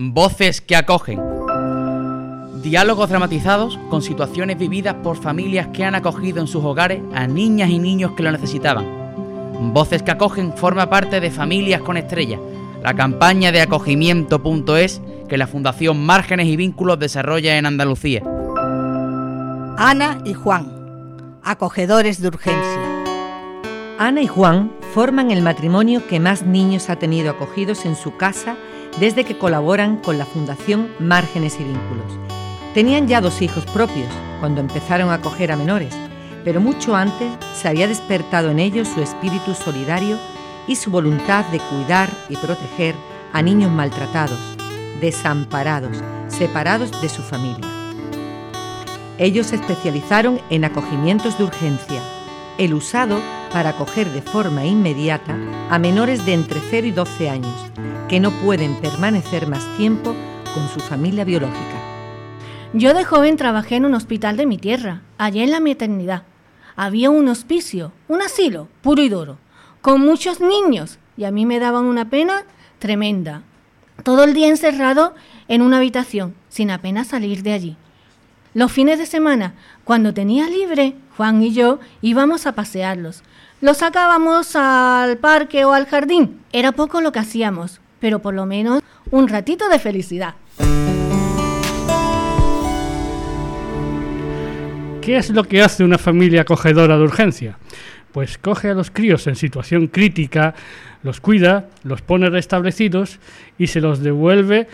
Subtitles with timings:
[0.00, 1.20] Voces que acogen.
[2.62, 7.68] Diálogos dramatizados con situaciones vividas por familias que han acogido en sus hogares a niñas
[7.68, 8.86] y niños que lo necesitaban.
[9.72, 12.38] Voces que acogen forma parte de Familias con Estrellas,
[12.80, 18.22] la campaña de acogimiento.es que la Fundación Márgenes y Vínculos desarrolla en Andalucía.
[19.78, 23.04] Ana y Juan, acogedores de urgencia.
[23.98, 28.56] Ana y Juan forman el matrimonio que más niños ha tenido acogidos en su casa
[29.00, 32.18] desde que colaboran con la Fundación Márgenes y Vínculos.
[32.74, 34.08] Tenían ya dos hijos propios
[34.40, 35.94] cuando empezaron a acoger a menores,
[36.44, 40.18] pero mucho antes se había despertado en ellos su espíritu solidario
[40.66, 42.94] y su voluntad de cuidar y proteger
[43.32, 44.38] a niños maltratados,
[45.00, 47.66] desamparados, separados de su familia.
[49.18, 52.00] Ellos se especializaron en acogimientos de urgencia,
[52.58, 53.20] el usado
[53.52, 55.36] para acoger de forma inmediata
[55.70, 57.70] a menores de entre 0 y 12 años,
[58.08, 60.14] que no pueden permanecer más tiempo
[60.54, 61.58] con su familia biológica.
[62.72, 66.22] Yo de joven trabajé en un hospital de mi tierra, allá en la maternidad.
[66.74, 69.38] Había un hospicio, un asilo, puro y duro,
[69.82, 72.44] con muchos niños, y a mí me daban una pena
[72.78, 73.42] tremenda.
[74.04, 75.14] Todo el día encerrado
[75.48, 77.76] en una habitación, sin apenas salir de allí.
[78.54, 83.22] Los fines de semana, cuando tenía libre, Juan y yo íbamos a pasearlos.
[83.60, 86.40] Los sacábamos al parque o al jardín.
[86.52, 90.34] Era poco lo que hacíamos, pero por lo menos un ratito de felicidad.
[95.02, 97.58] ¿Qué es lo que hace una familia acogedora de urgencia?
[98.12, 100.54] Pues coge a los críos en situación crítica,
[101.02, 103.18] los cuida, los pone restablecidos
[103.58, 104.68] y se los devuelve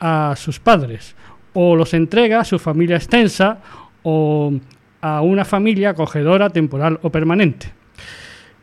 [0.00, 1.14] a sus padres
[1.52, 3.58] o los entrega a su familia extensa
[4.02, 4.52] o
[5.00, 7.68] a una familia acogedora temporal o permanente.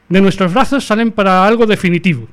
[0.09, 2.27] De nuestros brazos salen para algo definitivo.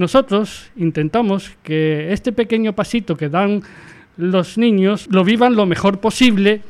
[0.00, 3.62] Nosotros intentamos que este pequeño pasito que dan
[4.16, 6.62] los niños lo vivan lo mejor posible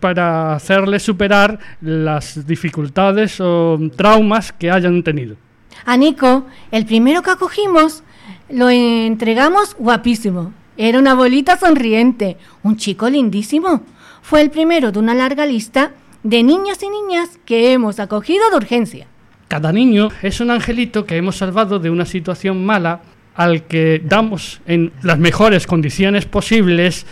[0.00, 5.36] para hacerles superar las dificultades o traumas que hayan tenido.
[5.84, 8.04] A Nico, el primero que acogimos,
[8.48, 10.54] lo entregamos guapísimo.
[10.78, 13.82] Era una bolita sonriente, un chico lindísimo.
[14.22, 15.92] Fue el primero de una larga lista
[16.22, 19.11] de niños y niñas que hemos acogido de urgencia.
[19.52, 23.02] Cada niño es un angelito que hemos salvado de una situación mala
[23.34, 27.04] al que damos en las mejores condiciones posibles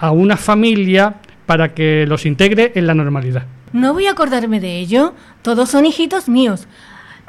[0.00, 3.46] a una familia para que los integre en la normalidad.
[3.72, 5.14] No voy a acordarme de ello.
[5.42, 6.66] Todos son hijitos míos.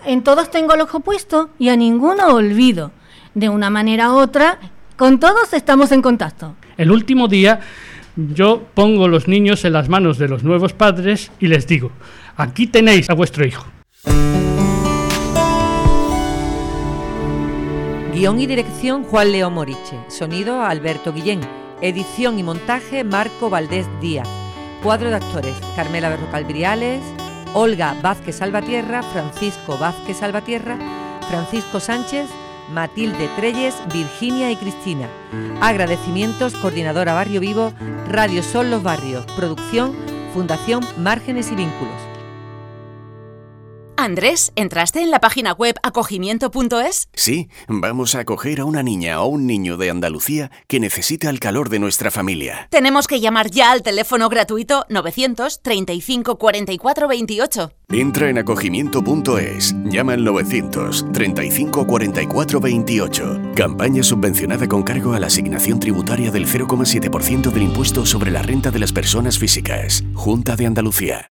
[0.03, 2.91] En todos tengo el ojo puesto y a ninguno olvido.
[3.35, 4.57] De una manera u otra,
[4.95, 6.55] con todos estamos en contacto.
[6.75, 7.59] El último día
[8.15, 11.91] yo pongo los niños en las manos de los nuevos padres y les digo,
[12.35, 13.63] aquí tenéis a vuestro hijo.
[18.15, 19.99] Guión y dirección Juan Leo Moriche.
[20.07, 21.41] Sonido Alberto Guillén.
[21.81, 24.29] Edición y montaje Marco Valdés Díaz.
[24.81, 27.01] Cuadro de actores Carmela Berrocal Briales,
[27.53, 30.77] Olga Vázquez Salvatierra, Francisco Vázquez Salvatierra,
[31.27, 32.29] Francisco Sánchez,
[32.71, 35.09] Matilde Treyes, Virginia y Cristina.
[35.59, 37.73] Agradecimientos Coordinadora Barrio Vivo,
[38.07, 39.25] Radio Sol Los Barrios.
[39.35, 39.93] Producción
[40.33, 42.04] Fundación Márgenes y Vínculos.
[44.05, 47.09] Andrés, ¿entraste en la página web acogimiento.es?
[47.15, 51.39] Sí, vamos a acoger a una niña o un niño de Andalucía que necesita el
[51.39, 52.67] calor de nuestra familia.
[52.69, 57.71] Tenemos que llamar ya al teléfono gratuito 935 44 28.
[57.89, 63.41] Entra en acogimiento.es, llama al 935 44 28.
[63.55, 68.69] Campaña subvencionada con cargo a la asignación tributaria del 0,7% del impuesto sobre la renta
[68.69, 70.03] de las personas físicas.
[70.13, 71.31] Junta de Andalucía.